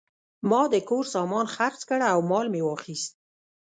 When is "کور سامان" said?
0.89-1.45